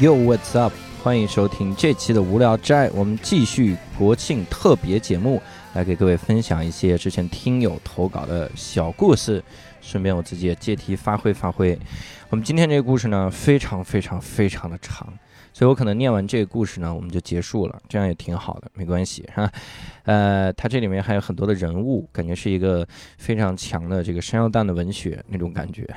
[0.00, 0.72] Yo, what's up？
[1.02, 5.42] 欢迎收听这期的无聊斋，我们继续国庆特别节目，
[5.74, 9.44] 来给各位分享一些之前听友投稿的小故事，
[9.82, 11.78] 顺便我自己也借题发挥发挥。
[12.30, 15.06] 我们今天这个故事呢，非常非常非常的长。
[15.52, 19.50] 所以我可能念完这个故事呢，我们就结束了，这样也挺好的，没关系哈。
[20.04, 22.86] 呃，它这里面还有很多的人物，感觉是一个
[23.18, 25.88] 非常强的这个山药蛋的文学那种感觉，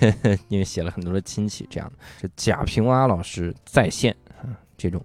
[0.48, 1.92] 因为写了很多的亲戚这样。
[2.20, 5.02] 这贾平凹老师在线啊，这种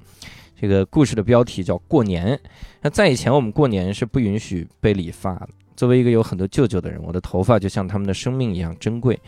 [0.59, 2.39] 这个故事的标题叫过年。
[2.81, 5.49] 那在以前我们过年是不允许被理发的。
[5.75, 9.19] 作为一个有很多舅舅的人，我的头发就像他们的生命一样珍贵。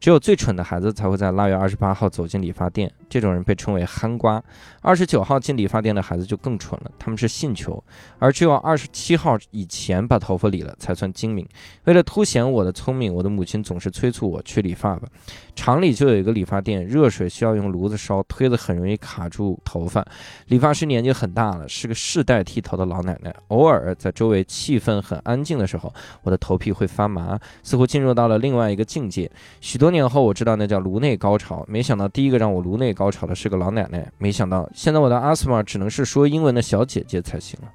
[0.00, 4.42] 只有最蠢的孩子才会在腊月二十八号走进理发店，这种人被称为憨瓜。
[4.80, 7.82] 二十九号进理发店的孩子就更蠢了，他们是信球，
[8.18, 11.46] 而只有二十七号以前把头发理了才算精明。
[11.84, 15.06] 为了凸显我的聪明，我的母亲总是催促我去理发吧。
[15.54, 20.02] 厂里就有一个理发店，热水需要用炉子烧，推子很容易卡住头发。
[20.46, 23.34] 理发师年纪很大了，是个世代剃头的老奶奶。
[23.48, 29.30] 偶尔在周围气氛很安静的时候，我的头皮会发麻，似乎进入到了另外一个境界。
[29.60, 31.64] 许多多年后，我知道那叫颅内高潮。
[31.66, 34.08] 没想到第一个让我颅内高潮的是个老奶奶。
[34.18, 37.68] 没想到现在我的阿斯玛只能是说英文的小姐姐才行了。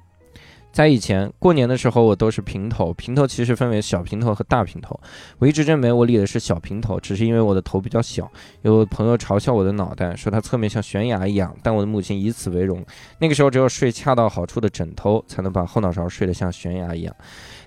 [0.76, 2.92] 在以前过年的时候，我都是平头。
[2.92, 5.00] 平头其实分为小平头和大平头。
[5.38, 8.30] 我一直认为我理的是小平头，只是因为我的头比较小。
[8.60, 12.84] 有朋友嘲笑我的脑袋，说它侧面像悬崖一样，但我的母亲以此为荣。
[13.20, 17.16] 那个时候只有睡恰到好处的枕头，才能把后脑勺睡得像悬崖一样。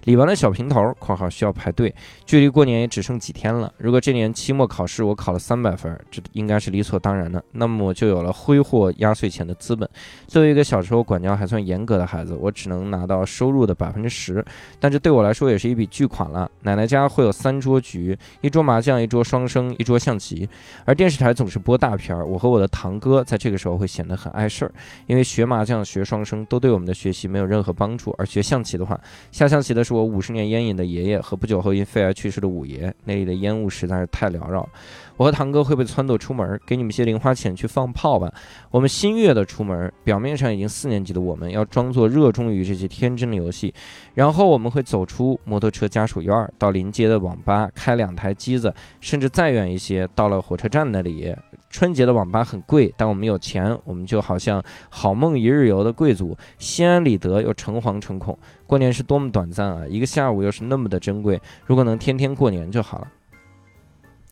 [0.06, 1.94] 理完了小平头（括号需要排队），
[2.28, 3.74] 距离过年也只剩几天了。
[3.78, 9.90] 如果这年期末考试我考了三百分，这应该是理所当然的，那么我就有了挥霍压岁钱的资本。
[10.28, 14.46] 作为一个小时候管教还算严格的孩子，我只能拿拿到收入的百分之十，
[14.80, 16.50] 但这对我来说也是一笔巨款了。
[16.62, 20.48] 奶奶家会有三桌局，一桌麻将，一桌双生，一桌象棋，
[20.86, 22.26] 而电视台总是播大片儿。
[22.26, 24.72] 我和我的堂哥在这个时候会显得很碍事儿，
[25.08, 29.00] 因为学麻将、学双生都对我们的学习没有任何帮助，而学象棋的话，
[29.32, 29.80] 下象棋的。
[29.90, 34.70] 是我五十年烟瘾的爷爷和不久后因肺癌去世的五爷，那里的烟雾实在是太缭绕。
[35.18, 38.32] 我和堂哥会被撺掇出门，给你们些零花钱去放炮吧。
[38.70, 43.74] 我们新月的出门，表面上已经四年级的我们，要装作热衷于这些天真的游戏。
[44.16, 51.36] 然后我们会走出摩托车家属院，到临街的网吧开两台机子，甚至再远一些，到了火车站那里。
[51.70, 58.36] 春节的网吧很贵，但我们有钱，我们就好像好梦一日游的贵族，心安理得又诚惶诚恐。
[58.66, 59.86] 过年是多么短暂啊！
[59.88, 63.08] 一个下午又是那么的珍贵，如果能天天过年就好了。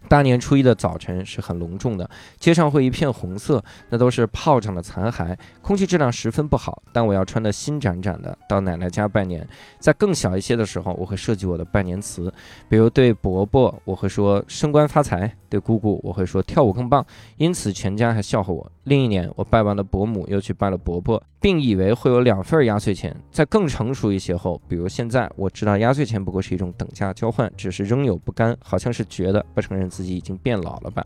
[0.07, 2.09] 大年初一的早晨是很隆重的，
[2.39, 6.81] 街上会一片红色，那都是炮仗的残骸，空气质量十分不好。
[6.93, 9.45] 但我要穿得新崭崭的到奶奶家拜年。
[9.79, 12.33] 在更小一些的时候，我会设计我的拜年词，
[12.69, 18.71] 比如对伯伯我会说升官发财，对姑姑我会说跳舞更棒，因此全家还笑话我。
[18.87, 23.13] 另一年我拜完了伯母，又去拜了伯伯，并以为会有两份压岁钱。
[23.29, 29.87] 在更成熟一些后，比如现在我知道压岁钱不过是一种等价交换，只是仍有不甘，好像是觉得不承认。
[29.89, 31.05] 自己已经变老了吧？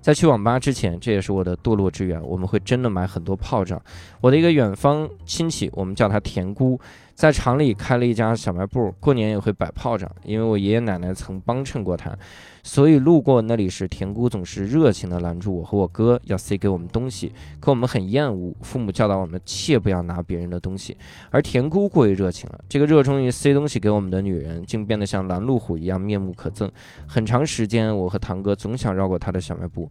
[0.00, 2.20] 在去网吧之前，这也是我的堕落之源。
[2.22, 3.80] 我们会真的买很多炮仗。
[4.20, 6.80] 我的一个远方亲戚，我们叫他田姑。
[7.14, 10.10] 在厂里开了一家小卖部，过年也会摆炮仗。
[10.24, 12.16] 因为我爷爷奶奶曾帮衬过他，
[12.64, 17.32] 所以路过那里时，田姑总是热情地拦住我和我哥，要塞给我们东西。
[17.58, 20.96] 可我们很厌恶，父母教导我们切不要拿别人的东西。
[21.30, 26.70] 而田姑过于热情了，这个热衷于塞东西给我们的女人，竟变得像拦路虎一样面目可憎。
[27.06, 29.90] 很长时间，我和堂哥总想绕过她的小卖部。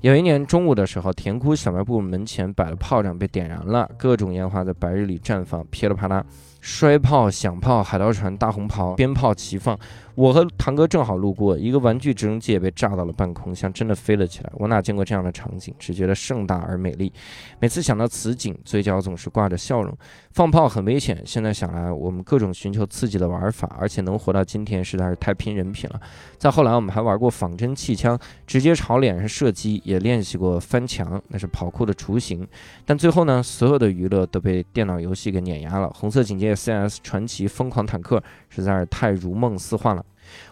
[0.00, 6.26] 有一年中午的时候，田姑小卖部门前摆了炮仗被点燃了，各种烟花在白日里绽放，噼里啪啦。
[6.60, 9.78] 摔炮、响炮、海盗船、大红袍、鞭炮齐放。
[10.16, 14.50] 我和堂哥正好路过，一个玩具直升机也被炸到了半空，像真的飞了起来。
[14.54, 17.10] 我哪见过这样的场景，只觉得盛大而美丽。
[17.58, 19.96] 每次想到此景，嘴角总是挂着笑容。
[20.32, 26.00] 放炮很危险，现在想来，我们各种寻求刺激的玩法，而且能活到今天，实在是太拼人品了。
[26.36, 32.46] 再后来，我们还玩过仿真气枪，直接朝脸上射击，也练习过翻墙，那是跑酷的雏形。
[32.84, 35.88] 但最后呢，所有的娱乐都被电脑游戏给碾压了。
[35.94, 40.04] 红色警戒、CS 传奇、疯狂坦克，实在是太如梦似幻了。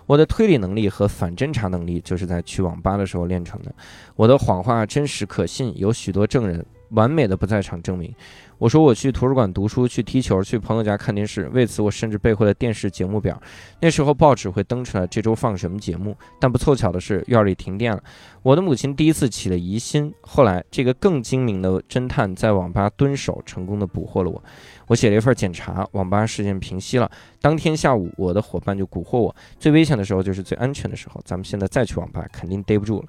[0.06, 3.72] 我的推理能力和反侦查能力就是在去网吧的时候练成的。
[4.16, 8.12] 我的谎话真实可信，有许多证人完美的不在场证明。
[8.56, 11.48] 我说我去图书馆读书，去踢球，去朋友家看电视。
[11.50, 13.40] 为此，我甚至背会了电视节目表。
[13.80, 16.16] 那时候报纸会登出来这周放什么节目。
[16.40, 18.02] 但不凑巧的是，院里停电了。
[18.48, 20.10] 我的母亲第一次起了疑心。
[20.22, 24.42] 后来，这个更精明的侦探在网吧蹲守，成功的捕获了我。
[24.86, 27.10] 我写了一份检查，网吧事件平息了。
[27.42, 31.20] 当天下午，我的伙伴就蛊惑我：最危险的时候就是最安全的时候。
[31.26, 33.08] 咱们现在再去网吧，肯定逮不住了。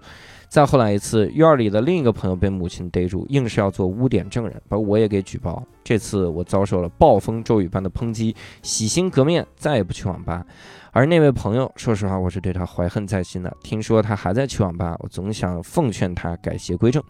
[0.50, 5.64] 再后来一次，院里的另一个朋友被母亲逮住，硬是要做污点证人，把我也给举报。
[5.86, 10.46] 这次我遭受了暴风骤雨般的抨击，洗心革面，再也不去网吧。
[10.92, 13.56] 而那位朋友，说实话，我是对他怀恨在心的。
[13.62, 17.04] 听说他还在去网吧，我总想奉劝他改邪归正。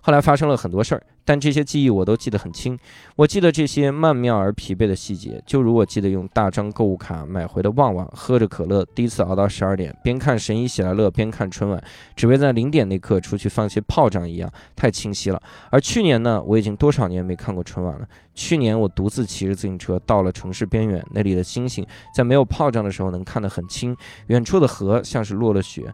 [0.00, 2.78] 后来发生了很多事儿，但这些记忆我都记得很清。
[3.16, 11.82] 我记得这些曼妙而疲惫的细节，就如我记得用大张购物卡买回的旺旺，喝着可乐，第一次熬到十二点，边看《神医喜来乐》边看春晚，
[12.14, 15.42] 只为在零点那刻出去放些炮仗一样，太清晰了。
[15.70, 18.06] 而去年呢，我已经多少年没看过春晚了。
[18.34, 21.86] 去年我独自骑着自行车到了城市边缘，那里的星星
[22.16, 25.92] 在没有炮仗的时候能看得很清，远处的河像是落了雪。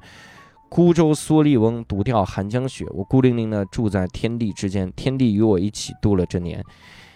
[0.71, 2.87] 孤舟蓑笠翁，独钓寒江雪。
[2.95, 6.65] 我孤零零地住在天地之间，天地与我一起度了这年。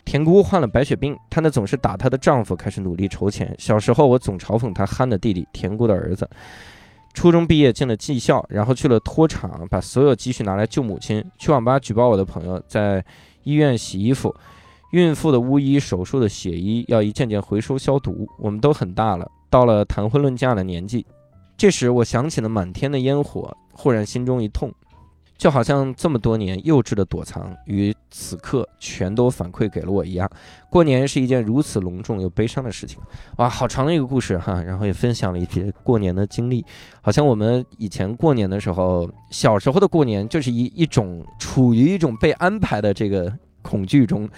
[0.05, 3.55] 田姑患了白血病，她呢总是打她的丈夫，开始努力筹钱。
[3.57, 6.29] 小时候我总嘲讽她憨的弟弟田姑的儿子。
[7.15, 11.25] 初中毕业进了技校，然后去了拖厂，把所有积蓄拿来救母亲。
[11.39, 13.03] 去网吧举报我的朋友，在
[13.45, 14.35] 医院洗衣服，
[14.91, 18.29] 孕妇的巫医，手术的血衣，要一件件回收消毒。
[18.37, 21.07] 我们都很大了，到了谈婚论嫁的年纪。
[21.57, 24.73] 这时，我想起了满天的烟火，忽然心中一痛，
[25.39, 30.29] 就好像这么多年幼稚的躲藏，于此刻全都反馈给了我一样。
[30.69, 33.01] 过年是一件如此隆重又悲伤的事情，
[33.37, 34.61] 哇，好长的一个故事哈。
[34.63, 36.65] 然后也分享了一些过年的经历，
[37.01, 44.29] 好像我们以前过年的时候，小时候的过年就是一一种处于一种被安排的这个恐惧中，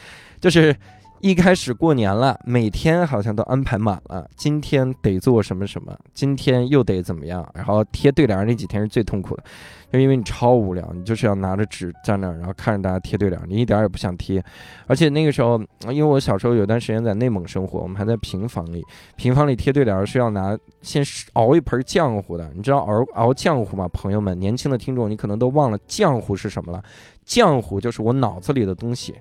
[0.40, 0.76] 就是。
[1.20, 4.28] 一开始过年了，每天好像都安排满了。
[4.36, 7.48] 今天得做什么什么，今天又得怎么样？
[7.54, 9.42] 然后贴对联那几天是最痛苦的，
[9.90, 14.44] 就因为你超无聊，你就是要拿着纸在那儿，然后看着大家贴对联，你一点儿也不想贴。
[14.86, 15.58] 而且那个时候，
[15.90, 18.84] 因为我小时候有段时间在内蒙生活，我们还在平房里，
[19.16, 21.02] 平房里贴对联是要拿先
[21.32, 22.50] 熬一盆浆糊的。
[22.54, 23.88] 你知道熬熬浆糊吗？
[23.88, 26.82] 朋友们，年轻的听众，你可能都忘了浆糊是什么了。
[27.26, 29.14] 浆糊就是我脑子里的东西，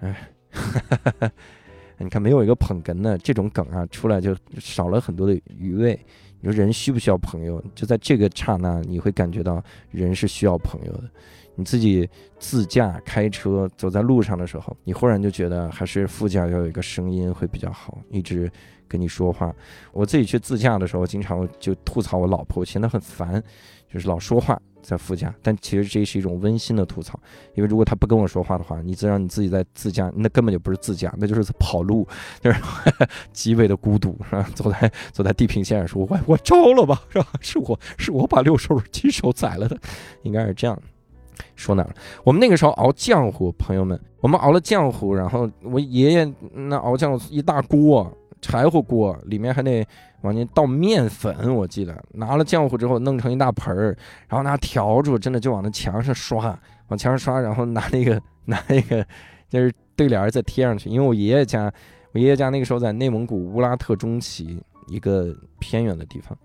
[0.00, 0.14] 哎。
[0.66, 1.32] 哈 哈
[1.98, 5.98] 你看，没有一个捧哏的这种梗啊，出来就少了很多的余味。
[6.40, 7.62] 你说人需不需要朋友？
[7.74, 11.04] 就在这个刹那，你会感觉到人是需要朋友的。
[11.54, 12.06] 你自己
[12.38, 18.50] 自驾开车走在路上的时候，你忽然就觉得还是副驾要有一个声音会比较好，一直
[18.86, 19.50] 跟你说话。
[19.92, 23.42] 我自己去自驾的时候，经常就吐槽我老婆，我嫌她很烦，
[23.90, 24.60] 就是老说话。
[24.86, 27.18] 在副驾，但其实这是一种温馨的吐槽，
[27.54, 32.06] 因为如果他不跟我说话的话，你自然你自己在自驾，那根本就不是自驾，那就是跑路，
[32.40, 32.60] 就是
[33.32, 34.48] 极为的孤独，是吧？
[34.54, 37.26] 走在走在地平线上，说我我招了吧，是吧？
[37.40, 39.76] 是我是我把六兽亲手宰了的，
[40.22, 40.80] 应该是这样。
[41.56, 41.94] 说哪了？
[42.22, 48.10] 我们那个时候熬浆糊，朋友们，我们熬了浆糊，然后我爷爷那熬浆一大锅。
[48.40, 49.86] 柴火锅里面还得
[50.22, 53.96] 往进倒面粉，我记得拿了浆糊之后弄成一大盆儿，
[54.28, 59.06] 然后拿笤帚真的就往那墙上刷，往墙上刷，然后拿那个 拿那个
[59.48, 60.88] 就是对联再贴上去。
[60.88, 61.72] 因为我爷爷家，
[62.12, 66.36] 我爷爷家那个时候在内蒙古乌拉特中旗一个偏远的地方，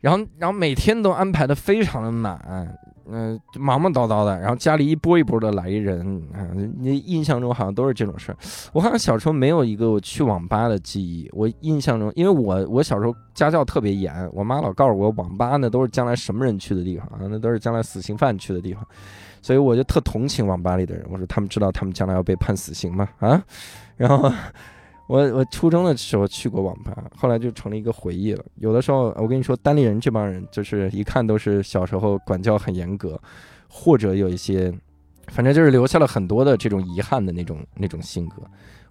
[0.00, 2.78] 然后然后每天都安排的非常的满。
[3.08, 6.46] 嗯，忙忙叨叨的，然后家里一波一波的来人啊，
[6.78, 8.36] 你印象中好像都是这种事儿。
[8.72, 11.28] 我好像小时候没有一个去网吧的记忆。
[11.32, 18.86] 我印象中，因为我我小时候家教特别严，我妈老告诉我，网吧那都是将来什么人去的地方啊，那都是将来死刑犯去的地方，
[19.42, 21.04] 所以我就特同情网吧里的人。
[21.10, 23.08] 我说他们知道他们将来要被判死刑吗？
[23.18, 23.42] 啊，
[23.96, 24.32] 然后。
[25.10, 28.44] 我我初中的时候去过网吧，后来就成了一个回忆了。
[28.54, 33.20] 有的时候，我跟你说，单立人这帮人就是一看都是小时候管教很严格，
[33.68, 34.72] 或者有一些，
[35.26, 38.36] 反正就是留下了很多的这种遗憾的那种那种性格。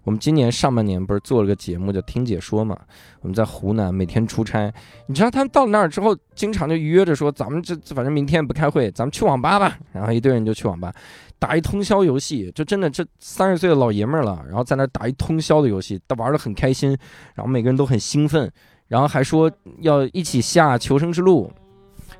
[0.09, 2.75] 我们今年上半年不是做了个节目叫《听解说》嘛？
[3.21, 4.73] 我们在湖南每天出差，
[5.05, 10.91] 你知道他们到那儿之后，经常就约着说：“咱们这反正明天不开会，咱们去网吧吧。”然后一堆人就去网吧。
[11.37, 16.89] 打一通宵游戏，就真的这三十岁的老爷们儿了，然后在那儿打一通宵的游戏，他玩的很开心，
[17.35, 18.51] 然后每个人都很兴奋，
[18.87, 19.51] 然后还说
[19.81, 21.53] 要一起下《求生之路》，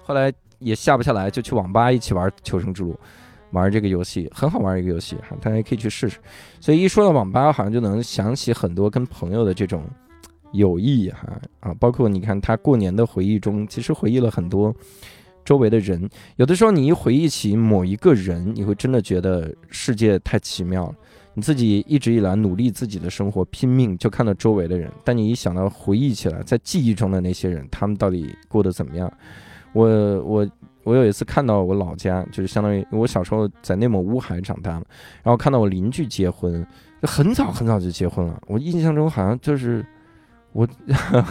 [0.04, 2.94] 后来也下不下来，就去网吧一起玩《求生之路》，
[3.52, 6.20] 玩这个游戏很好玩一个游戏哈，大家可以去试试。
[6.60, 9.84] 所以一说到网吧，好像就能想起很多跟朋友的这种
[10.52, 14.74] 友谊哈啊，包括你看他过年的回忆中，其实回忆了很多。
[15.46, 20.96] 周围的人，有的时候你一回忆起某一个人，你会真的觉得世界太奇妙了。
[21.34, 29.12] 你自己一直以来努力自己的生活，拼命就看到周围的人，但你一想到回忆起来，在记忆中的那些人，他们到底过得怎么样？
[29.74, 29.88] 我
[30.24, 30.50] 我
[30.84, 34.86] 我有一次看到我老家，就是相当于我小时候在内蒙乌海长大嘛，
[35.24, 36.66] 然后看到我邻居结婚，
[37.02, 38.42] 就很早很早就结婚了。
[38.48, 39.86] 我印象中好像就是。
[40.52, 40.68] 我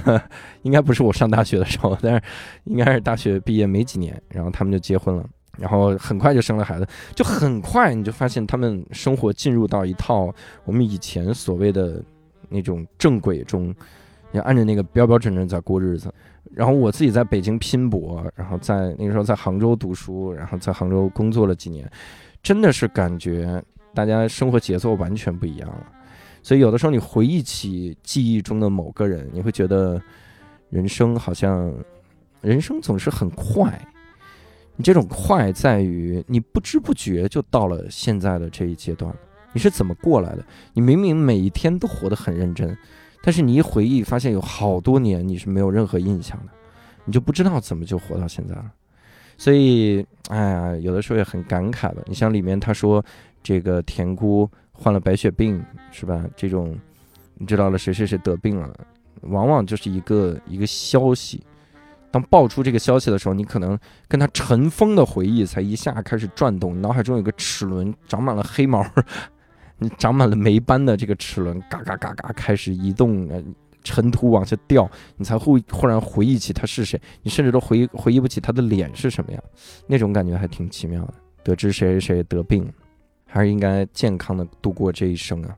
[0.63, 2.23] 应该不是我上大学的时候，但是
[2.67, 5.29] 应该是大学毕业没几年，然后他们就结婚了。
[5.59, 6.87] 然后很快就生了孩子，
[7.17, 10.33] 就很快你就发现他们生活进入到一套
[10.65, 12.01] 我们以前所谓的
[12.49, 13.75] 那种正轨中，
[14.31, 16.15] 要按照那个标标准准在过日子。
[16.55, 21.89] 然后我自己在北京拼搏，然后在那个时候在杭州读书，然后在杭州工作了几年，
[22.43, 23.63] 真的是感觉
[23.95, 25.87] 大家生活节奏完全不一样了。
[26.43, 30.01] 所以有的时候你回忆起记忆中的某个人，你会觉得
[30.71, 31.73] 人生好像
[32.41, 33.79] 人生总是很快。
[34.77, 39.13] 你这种快在于你不知不觉就到了现在的这一阶段，
[39.53, 40.45] 你是怎么过来的？
[40.73, 42.77] 你明明每一天都活得很认真。
[43.23, 46.53] 但是你一回忆，发现有好多年你是没有任何印象的，
[47.05, 48.71] 你就不知道怎么就活到现在了。
[49.37, 52.03] 所以，哎呀，有的时候也很感慨吧。
[52.07, 53.05] 你像里面他说，
[53.43, 56.25] 这个田姑患了白血病，是吧？
[56.37, 56.77] 这种
[57.35, 58.75] 你知道了谁谁谁得病了，
[59.23, 61.41] 往往就是一个一个消息。
[62.11, 68.85] 当爆出这个消息的时候，你可能跟他尘封的回忆才一下开始转动，脑海中有个齿轮长满了黑毛。
[69.79, 73.43] 你长满了霉斑的这个齿轮，嘎嘎嘎嘎开始移动，呃，
[73.85, 79.43] 尘土往下掉，你才会忽然回忆起他是谁，你甚至都回忆回忆不起他的脸是什么样，
[79.87, 81.15] 那种感觉还挺奇妙的。
[81.45, 82.71] 得知谁谁谁得病，
[83.27, 85.57] 还是应该健康的度过这一生啊。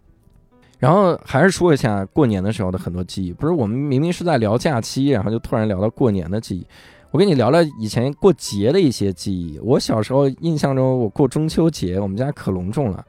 [0.79, 6.67] 然后还是说一下过年的时候的很多记忆，不是我们明明是在聊假期，然后就突然聊到过年的记忆。
[7.11, 9.59] 我跟你聊聊以前过节的一些记忆。
[9.59, 13.05] 我小时候印象中，我过中秋节，我们家可隆重了。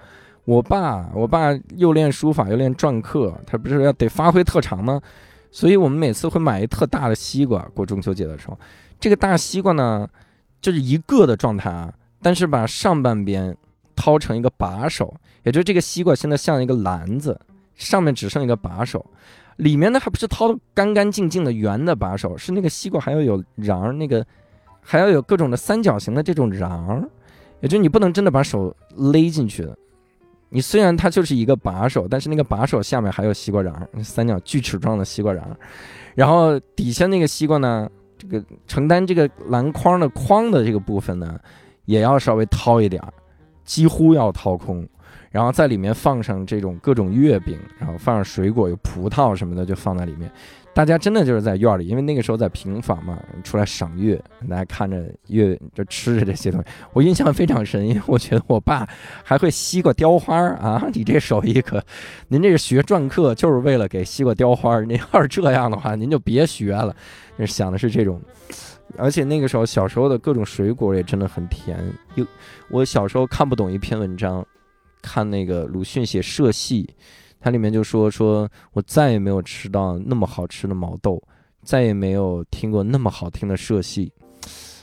[0.45, 4.99] 我爸，我爸又练书法又练篆刻，他不是要得发挥特长吗？
[5.51, 8.57] 所以我们每次会买一特大的西瓜过中秋节的时候，
[8.99, 10.07] 这个大西瓜呢，
[10.61, 13.55] 就是一个的状态啊，但是把上半边
[13.95, 17.39] 掏成一个把手，也就是这个西瓜现在像一个篮子，
[17.75, 19.05] 上面只剩一个把手，
[19.57, 24.25] 里面呢还不是掏的干干净净的圆的把手，是那个西瓜还要有瓤，那个
[24.79, 27.07] 还要有各种的三角形的这种瓤，
[27.59, 29.77] 也就是你不能真的把手勒进去的。
[30.53, 35.41] 你虽然它就是一个把手，但是那个把手下面还有西瓜瓤，三角锯齿状的西瓜瓤，
[36.13, 41.39] 然后底下那个西瓜呢，这个承担这个篮筐的筐的这个部分呢，
[41.85, 43.13] 也要稍微掏一点儿，
[43.63, 44.85] 几乎要掏空，
[45.29, 50.29] 然后在里面放上这种各种月饼，然后放上水果，有葡萄什么的就放在里面。
[50.73, 58.87] 大家真的就是在院里，因为那个时候在平房嘛，出来赏月，大家看着月就吃着这些东西，我印象非常深，因为我觉得我爸
[59.23, 61.83] 还会西瓜雕花啊，你这手艺可，
[62.29, 66.95] 您这是学篆刻就是为了给西瓜雕花您要是这样的话，您就别学了
[67.37, 67.45] 就。
[67.45, 68.21] 想的是这种，
[68.97, 71.77] 而且那个时候小时候的各种水果也真的很甜。
[72.15, 72.25] 又
[72.69, 74.45] 我小时候看不懂一篇文章，
[75.01, 76.89] 看那个鲁迅写社戏。
[77.41, 81.21] 它里面就说说，我再也没有吃到那么好吃的毛豆，
[81.63, 84.13] 再也没有听过那么好听的社戏，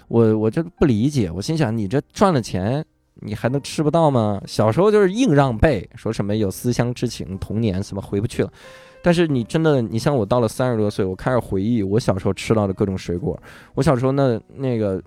[0.09, 2.85] 我我就不理解，我心想你这赚了钱，
[3.21, 4.43] 你还能吃不到吗？
[4.45, 8.53] 小时候就是硬让背，说什么有思乡之情，童年什么回不去了。
[9.01, 13.41] 但是你真的，你像我到了三十多岁，我开始回忆我小时候吃到的各种水果。
[13.75, 15.01] 我小时候那那个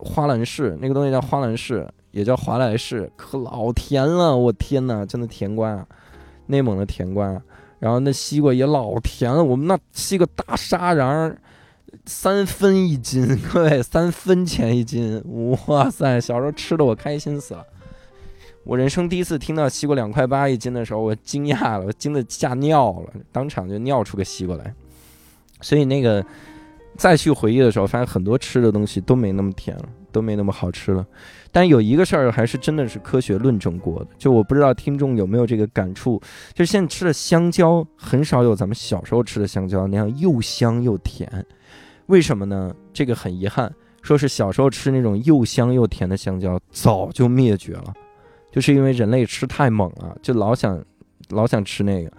[0.00, 5.86] 花兰柿，那个东西叫花兰柿，也叫华莱士，可老甜了，我天哪，真的甜瓜啊！
[6.46, 7.40] 内蒙的甜瓜，
[7.78, 9.42] 然后那西瓜也老甜了。
[9.42, 11.36] 我们那西瓜大沙瓤，
[12.06, 15.22] 三分一斤， 各位三分钱一斤，
[15.66, 16.20] 哇塞！
[16.20, 17.64] 小时候吃的我开心死了。
[18.64, 24.74] 我人生第一次听到西瓜两块八一斤的时候，我惊讶了，我惊得吓尿了，当场就尿出个西瓜来。
[25.60, 26.24] 所以那个
[26.96, 29.84] 再去回忆的时候，发现很多吃的东西都没那么甜了。
[30.14, 31.04] 都没那么好吃了，
[31.50, 41.44] 但有一个事儿还是真的是科学论证过的，就我不知道听众有没有这个感触，就是现在吃的香蕉很少有咱们小时候吃的香蕉那样又香又甜，
[42.06, 42.72] 为什么呢？
[42.92, 47.92] 这个很遗憾，说是小时候吃那种又香又甜的香蕉早就灭绝了，
[48.52, 50.80] 就是因为人类吃太猛了，就老想
[51.30, 52.12] 老想吃那个，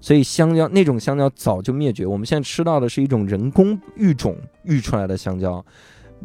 [0.00, 5.62] 所以香蕉那种香蕉早就灭绝，我们现在吃到的是一种人工育种育出来的香蕉。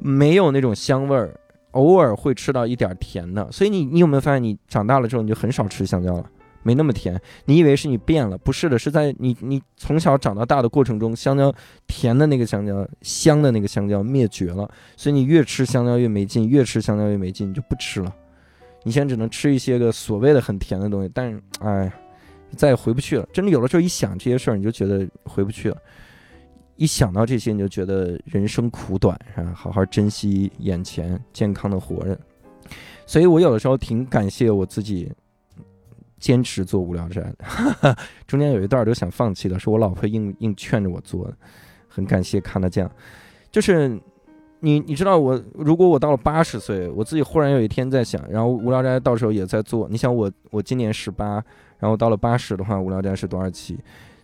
[0.01, 1.33] 没有那种香味儿，
[1.71, 6.29] 偶尔会吃到一点甜的，所以你你有没有发现，你长大了之后你就很少吃香蕉了，
[6.63, 7.19] 没那么甜。
[7.45, 11.53] 你以为是你变了，不是的，是在你你从小长到大的过程中，香蕉
[11.85, 18.13] 甜的那个香蕉，香的那个香蕉灭绝了，所以你越吃香蕉越没劲，越吃香蕉越没劲，你就不吃了。
[18.83, 21.91] 你现在只能吃一些个所谓的很甜的东西，但是哎，
[22.55, 23.27] 再也回不去了。
[23.33, 25.77] 真的有的时候一想这些事儿，你就觉得回不去了。
[26.77, 29.51] 一想到这些，你就觉得人生苦短，是吧？
[29.55, 32.17] 好好珍惜眼前，健康的活着。
[33.05, 35.11] 所以我有的时候挺感谢我自己，
[36.19, 37.33] 坚持做无聊斋。
[38.27, 41.37] 中间有一段都想放弃了，是我老婆硬硬劝着我做的，
[41.87, 42.89] 很感谢看得见。
[43.49, 43.99] 就是
[44.59, 49.87] 你你知道我，如果我到了八十岁，我自己忽然有一天在想，然后无聊斋到时候也在做。
[49.89, 51.43] 你想我，我今年十八，
[51.79, 53.79] 然后到了八十的话，无聊斋是多少期？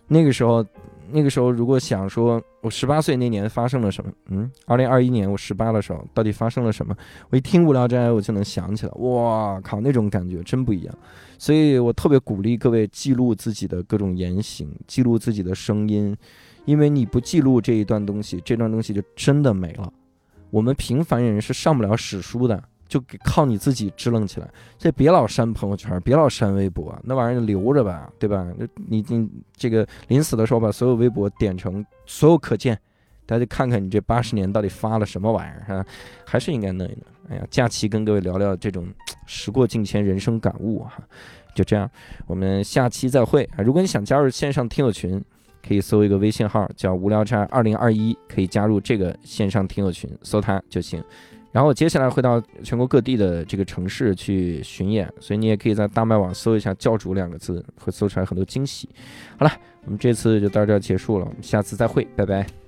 [0.06, 0.64] 那个时候，
[1.10, 4.12] 那个时候如果想说，我十八岁那年发生了什么？
[4.28, 6.96] 嗯，二零二一年我十八的时候，到底发生了什么？
[7.30, 8.92] 我一听无聊斋，我就能想起来。
[8.96, 10.94] 哇靠，那种感觉真不一样。
[11.38, 16.16] 所以我特别鼓励各位记录自己的各种言行，记录自己的声音，
[16.64, 19.92] 因为你不记录这一段东西，这段东西就真的没了。
[20.50, 24.48] 我们平凡人是上不了史书的，就给靠你自己支棱起来。
[24.78, 28.46] 这别老删朋友圈，别老删微博，那玩意儿留着吧，对吧？
[28.88, 32.78] 你你这个临死的时候把所有微博点成所有可见，
[33.26, 35.86] 大家看看你这八十年到底发了什么玩意儿哈，
[36.24, 37.00] 还是应该弄一弄。
[37.30, 38.86] 哎呀，假期跟各位聊聊这种
[39.26, 41.02] 时过境迁人生感悟哈，
[41.54, 41.90] 就这样，
[42.26, 43.62] 我们下期再会啊！
[43.62, 45.22] 如果你想加入线上听友群。
[45.66, 51.02] 可以搜一个微信号叫“无聊斋二零二一”，可以加入这个线上听友群，搜它就行。
[51.54, 58.88] 然后接下来会到全国各地的这个城市去巡演，所以你也可以在大麦网搜一下“教主”两个字，会搜出来很多惊喜。
[59.38, 59.52] 好了，
[59.84, 62.63] 我们这次就到这儿结束了，我们下次再会，拜拜。